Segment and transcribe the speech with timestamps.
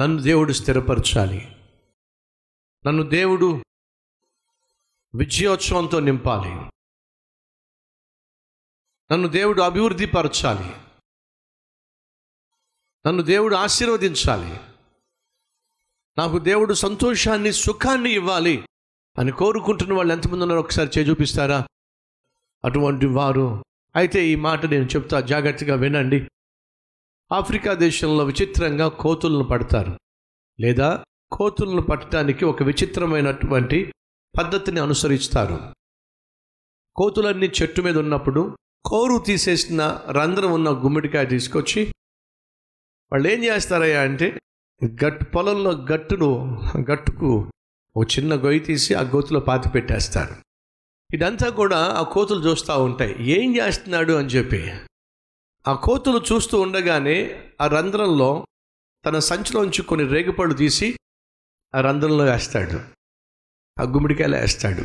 [0.00, 1.56] నన్ను దేవుడు స్థిరపరచాలి.
[2.86, 3.62] నన్ను దేవుడు
[5.14, 6.50] విజయోత్సవంతో నింపాలి.
[9.12, 10.68] నన్ను దేవుడు అభివృద్ధి పరచాలి
[13.06, 14.60] నన్ను దేవుడు ఆశీర్వదించాలి.
[16.18, 18.68] నాకు దేవుడు సంతోషాన్ని సుఖాన్ని ఇవ్వాలి
[19.18, 21.66] అని కోరుకుంటున్న వాళ్ళు ఎంతమంది ఉన్నారో ఒకసారి చేజూపిస్తారా చూపిస్తారా?
[22.64, 23.64] అటువంటి వారు.
[23.96, 26.28] అయితే ఈ మాట నేను చెప్తా జాగ్రత్తగా వినండి.
[27.32, 29.98] ఆఫ్రికా దేశంలో విచిత్రంగా కోతులను పడతారు.
[30.60, 33.92] లేదా కోతులను పట్టడానికి ఒక విచిత్రమైనటువంటి
[34.38, 35.58] పద్ధతిని అనుసరిస్తారు.
[36.96, 41.94] కోతులన్నీ చెట్టు మీద ఉన్నప్పుడు కోరు తీసేసిన రంధ్రం ఉన్న గుమ్మిడికాయ తీసుకొచ్చి
[43.12, 44.38] వాళ్ళు ఏం చేస్తారయ్యా అంటే
[45.04, 46.60] గట్టు పొలంలో గట్టును
[46.92, 47.50] గట్టుకు
[47.96, 50.34] ఒక చిన్న గొయ్యి తీసి ఆ గోతులో పాతి పెట్టేస్తారు.
[51.14, 53.16] ఇదంతా కూడా ఆ కోతులు చూస్తూ ఉంటాయి.
[53.30, 54.72] ఏం చేస్తున్నాడు అని చెప్పి
[55.70, 58.46] ఆ కోతులు చూస్తూ ఉండగానే ఆ రంధ్రంలో
[59.06, 60.96] తన సంచిలోంచి కొన్ని రేగుపళ్ళు తీసి
[61.74, 62.76] ఆ రంధ్రంలో వేస్తాడు.
[63.80, 64.84] ఆ గుమ్మడికాయలు వేస్తాడు.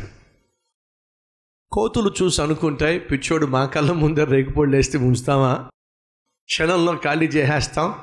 [1.72, 5.70] కోతులు చూసి అనుకుంటాయి పిచ్చోడు మా కళ్ళ ముందర రేగుపళ్ళు వేస్తే ఉంచుతామా?
[6.44, 7.94] క్షణంలో ఖాళీ చేసేస్తాం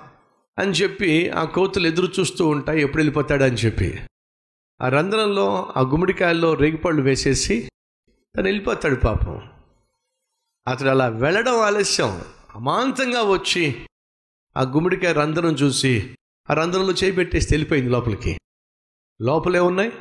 [0.59, 4.01] అని చెప్పి ఆ కోతులు ఎదురు చూస్తూ ఉంటాయి ఎప్పుడు వెళ్ళిపోతాడు అని చెప్పి.
[4.81, 7.69] ఆ రంధ్రంలో ఆ గుమ్మడికాయల్లో రేగిపళ్ళు వేసేసి
[8.37, 9.49] తను వెళ్ళిపోతాడు పాపం.
[10.67, 12.21] అతడు అలా వెళ్ళడం ఆలస్యం.
[12.63, 13.87] అమాంతంగా వచ్చి
[14.57, 16.15] ఆ గుమ్మడికాయ రంధ్రం చూసి
[16.49, 18.39] ఆ రంధ్రంలో చేయి పెట్టేసి వెళ్ళిపోయింది లోపలికి.
[19.21, 19.91] లోపలే ఉన్నాయి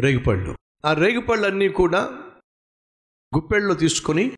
[0.00, 0.56] రేగిపళ్ళు.
[0.84, 2.04] ఆ రేగిపళ్ళు అన్నీ కూడా
[3.36, 4.32] గుప్పెళ్ళలో తీసుకొని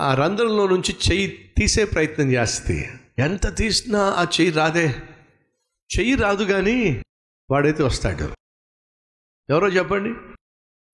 [0.00, 4.88] ఆ రంధ్రంలో నుంచి చెయ్యి తీసే ప్రయత్నం చేస్తుంది ఎంత తీసినా ఆ చెయ్యి రాదే.
[5.98, 7.02] చెయ్యి రాదు కానీ
[7.50, 8.34] వాడైతే వస్తాడు.
[9.50, 10.36] ఎవరో చెప్పండి?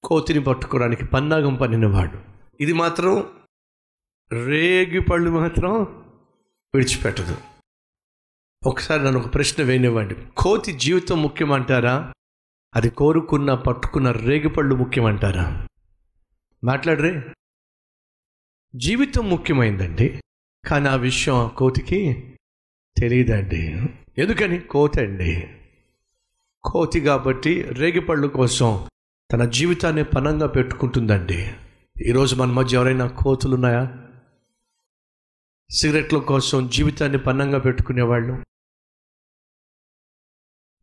[0.04, 2.18] కోతిని పట్టుకోవడానికి పన్నాగం పన్నినవాడు.
[2.60, 3.41] ఇది మాత్రం
[4.32, 5.82] రేగి పళ్ళు మాత్రం
[6.74, 7.36] విడిచిపెట్టదు.
[8.66, 10.16] ఒకసారి నన్ను ఒక ప్రశ్న వేయనివ్వండి.
[10.36, 12.12] కోతి జీవితం ముఖ్యమంటారా?
[12.74, 15.66] అది కోరుకున్న పట్టుకున్న రేగిపళ్ళు ముఖ్యమంటారా?
[16.64, 17.22] మాట్లాడరే.
[18.76, 20.20] జీవితం ముఖ్యమైందండి.
[20.66, 22.34] కానీ ఆ విషయం కోతికి
[22.98, 23.88] తెలియదండి.
[24.18, 24.58] ఎందుకని?
[24.58, 25.48] కోతి అండి.
[26.64, 28.86] కోతి కాబట్టి రేగిపళ్ళు కోసం
[29.32, 31.50] తన జీవితాన్ని పనంగా పెట్టుకుంటుందండి.
[32.06, 34.01] ఈరోజు మన మధ్య ఎవరైనా కోతులు ఉన్నాయా
[35.72, 38.44] సిగరెట్ల కోసం జీవితాన్ని పన్నంగా పెట్టుకునేవాళ్ళు.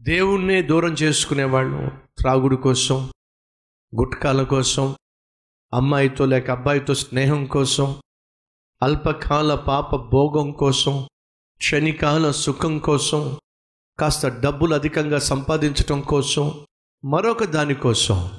[0.02, 3.12] దేవుణ్ణే దూరం చేసుకునేవాళ్ళు త్రాగుడు కోసం
[3.96, 4.96] గుట్కాల కోసం
[5.74, 8.02] అమ్మాయితో లేక అబ్బాయితో స్నేహం కోసం
[8.84, 11.08] అల్పకాల పాప భోగం కోసం
[11.58, 13.38] క్షణికాల సుఖం కోసం
[14.00, 16.66] కాస్త డబ్బులు అధికంగా సంపాదించటం కోసం
[17.06, 18.38] మరొక దానికోసం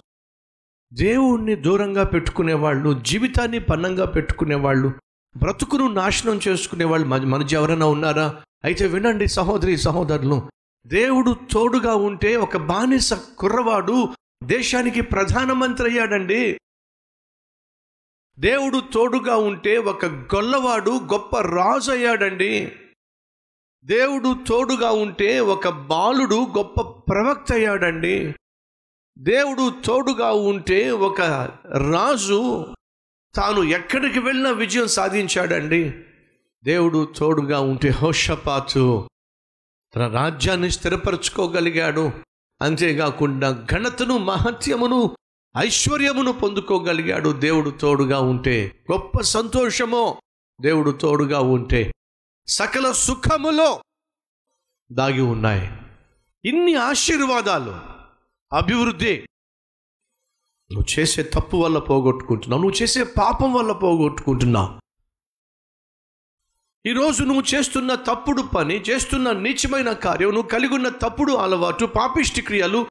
[0.92, 4.94] దేవుణ్ణి దూరంగా పెట్టుకునేవాళ్ళు జీవితాన్ని పన్నంగా పెట్టుకునేవాళ్ళు
[5.36, 8.42] బ్రతుకును నాశనం చేసుకునేవాళ్ళు మన మధ్య ఎవరైనా ఉన్నారా?
[8.64, 10.48] అయితే వినండి సహోదరి సహోదరులు
[10.86, 14.14] దేవుడు తోడుగా ఉంటే ఒక బానిస కుర్రవాడు
[14.44, 16.58] దేశానికి ప్రధానమంత్రి అయ్యాడండి
[18.38, 22.72] దేవుడు తోడుగా ఉంటే ఒక గొల్లవాడు గొప్ప రాజు అయ్యాడండి
[23.84, 28.34] దేవుడు తోడుగా ఉంటే ఒక బాలుడు గొప్ప ప్రవక్త అయ్యాడండి
[29.18, 31.20] దేవుడు తోడుగా ఉంటే ఒక
[31.76, 32.40] రాజు
[33.34, 35.90] తాను ఎక్కడికి వెళ్ళినా విజయం సాధించాడండి.
[36.64, 39.08] దేవుడు తోడుగా ఉంటే హోషపాతు.
[39.96, 42.12] తన రాజ్యాన్ని స్థిరపరచుకోగలిగాడు.
[42.62, 45.16] అంతేకాకుండా ఘనతను మహత్యమును
[45.58, 47.30] ఐశ్వర్యమును పొందుకోగలిగాడు.
[47.30, 50.20] దేవుడు తోడుగా ఉంటే గొప్ప సంతోషమో.
[50.60, 51.92] దేవుడు తోడుగా ఉంటే
[52.48, 53.82] సకల సుఖములో
[54.92, 55.72] దాగి ఉన్నాయి.
[56.44, 57.80] ఇన్ని ఆశీర్వాదాలు
[58.56, 59.26] అభివృద్ధి
[60.72, 62.62] నువ్వు చేసే తప్పు వల్ల పోగొట్టుకుంటున్నావు.
[62.62, 64.80] నువ్వు చేసే పాపం వల్ల పోగొట్టుకుంటున్నావు.
[66.88, 72.86] ఈరోజు నువ్వు చేస్తున్న తప్పుడు పని చేస్తున్న నీచమైన కార్యం నువ్వు కలిగి ఉన్న తప్పుడు అలవాటు పాపిష్టి క్రియలు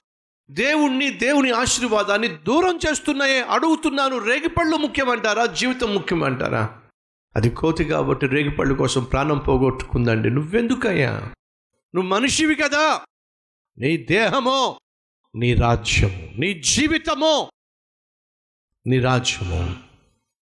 [0.52, 4.18] దేవుణ్ణి దేవుని ఆశీర్వాదాన్ని దూరం చేస్తున్నాయే అడుగుతున్నాను.
[4.18, 5.46] రేగిపళ్ళు ముఖ్యమంటారా?
[5.46, 6.80] జీవితం ముఖ్యమంటారా?
[7.36, 10.30] అది కోతి కాబట్టి రేగిపళ్ళు కోసం ప్రాణం పోగొట్టుకుందండి.
[10.30, 11.12] నువ్వెందుకయ్యా?
[11.96, 13.02] నువ్వు మనిషివి కదా.
[13.78, 14.80] నీ దేహమో
[15.36, 17.52] నీ రాజ్యము నీ జీవితమో
[18.88, 19.76] నీ రాజ్యము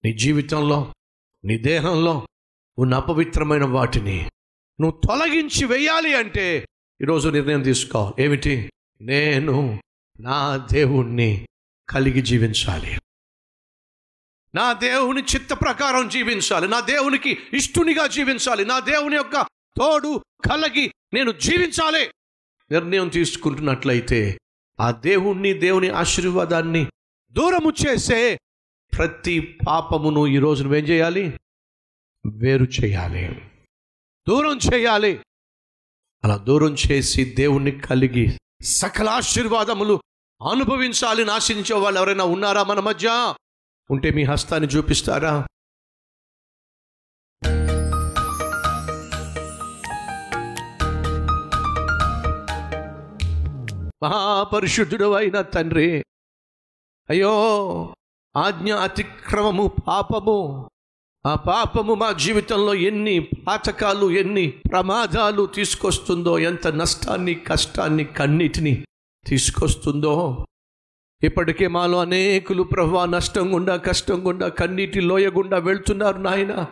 [0.05, 0.93] నీ జీవితంలో
[1.45, 2.27] నీ దేహంలో
[2.77, 4.29] ఉన్న అపవిత్రమైన వాటిని
[4.81, 6.67] నువ్వు తొలగించి వేయాలి అంటే
[7.01, 8.15] ఈరోజు నిర్ణయం తీసుకో.
[8.19, 8.71] ఏమిటి?
[9.01, 9.81] నేను
[10.19, 11.47] నా దేవుణ్ణి
[11.89, 12.99] కలిగి జీవించాలి.
[14.55, 16.67] నా దేవుని చిత్త ప్రకారం జీవించాలి.
[16.67, 18.65] నా దేవునికి ఇష్టునిగా జీవించాలి.
[18.65, 19.41] నా దేవుని యొక్క
[19.77, 22.11] తోడు కలిగి నేను జీవించాలి.
[22.71, 24.39] నిర్ణయం తీసుకుంటున్నట్లయితే
[24.79, 26.87] ఆ దేవుణ్ణి దేవుని ఆశీర్వాదాన్ని
[27.37, 28.39] దూరము చేసే
[28.97, 31.39] ప్రతి పాపమును ఈరోజు నువ్వేం చేయాలి?
[32.25, 33.51] వేరు చేయాలి.
[34.29, 35.19] దూరం చేయాలి.
[36.23, 39.99] అలా దూరం చేసి దేవుణ్ణి కలిగి సకల ఆశీర్వాదములు
[40.51, 43.35] అనుభవించాలని ఆశించే వాళ్ళు ఎవరైనా ఉన్నారా మన మధ్య?
[43.91, 45.47] ఉంటే మీ హస్తాన్ని చూపిస్తారా?
[54.03, 56.03] మహాపరిశుద్ధుడు అయిన తండ్రి
[57.09, 57.33] అయ్యో
[58.37, 60.69] ఆజ్ఞ అతిక్రమము పాపము.
[61.25, 68.85] ఆ పాపము మా జీవితంలో ఎన్ని పాతకాలు ఎన్ని ప్రమాదాలు తీసుకొస్తుందో ఎంత నష్టాన్ని కష్టాన్ని కన్నిటిని
[69.27, 70.45] తీసుకొస్తుందో.
[71.23, 76.65] ఇప్పటికే మాలో అనేకులు ప్రభా నష్టం గుండా కష్టం గుండా కన్నీటి లోయ గుండా వెళ్తున్నారు నాయన.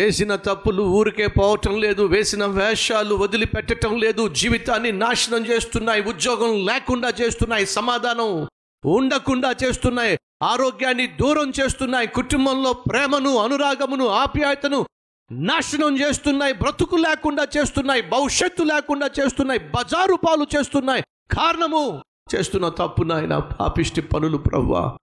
[0.00, 7.66] చేసిన తప్పులు ఊరికే పోవటం లేదు వేసిన వేషాలు వదిలిపెట్టడం లేదు జీవితాన్ని నాశనం చేస్తున్నాయి ఉద్యోగం లేకుండా చేస్తున్నాయి
[7.66, 8.48] సమాధానం
[8.86, 10.18] ఉండకుండా చేస్తున్నాయి.
[10.42, 12.06] ఆరోగ్యాన్ని దూరం చేస్తున్నాయి.
[12.06, 14.86] కుటుంబంలో ప్రేమను అనురాగమును ఆప్యాయతను
[15.32, 16.52] నాశనం చేస్తున్నాయి.
[16.52, 18.02] బ్రతుకు లేకుండా చేస్తున్నాయి.
[18.02, 19.60] భవిష్యత్తు లేకుండా చేస్తున్నాయి.
[19.60, 21.04] బజారు పాలు చేస్తున్నాయి.
[21.32, 22.02] కారణము
[22.34, 24.98] చేస్తున్న తప్పు నాయన పాపిష్టి పనులు ప్రవ్వా.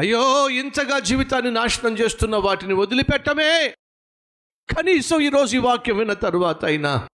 [0.00, 3.74] అయ్యో ఇంతగా జీవితాన్ని నాశనం చేస్తున్న వాటిని వదిలిపెట్టమే.
[4.76, 7.08] కనీసం ఈరోజు ఈ వాక్యం విన్న తరువాత అయినా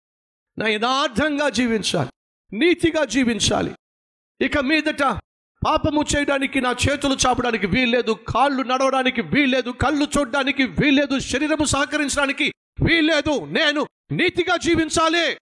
[0.58, 2.10] నా యథార్థంగా జీవించాలి.
[2.58, 3.76] నీతిగా జీవించాలి.
[4.42, 5.04] ఇక మీదట
[5.68, 12.54] పాపము చేయడానికి నా చేతులు చాపడానికి వీల్లేదు కాళ్ళు నడవడానికి వీల్లేదు కళ్ళు చూడడానికి వీల్లేదు శరీరము సహకరించడానికి
[12.84, 13.46] వీల్లేదు.
[13.46, 15.38] నేను నీతిగా జీవించాలి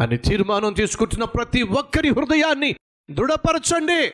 [0.00, 2.74] అని తీర్మానం తీసుకుంటున్న ప్రతి ఒక్కరి హృదయాన్ని
[3.10, 4.12] దృఢపరచండి.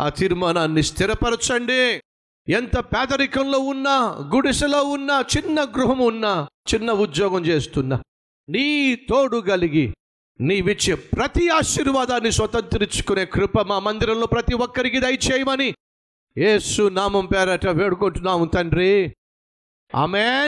[0.00, 2.00] ఆ తీర్మానాన్ని స్థిరపరచండి.
[2.48, 3.94] ఎంత పేదరికంలో ఉన్నా
[4.34, 7.96] గుడిసెలో ఉన్నా చిన్న గృహం ఉన్నా చిన్న ఉద్యోగం చేస్తున్నా
[8.48, 9.94] నీ తోడు కలిగి
[10.40, 15.74] నీవిచ్చే ప్రతి ఆశీర్వాదాన్ని స్వతంత్రించుకునే కృప మా మందిరంలో ప్రతి ఒక్కరికి దయచేయమని
[16.38, 19.16] ఏసు నామం పేరట వేడుకుంటున్నాము తండ్రి.
[19.94, 20.44] ఆమె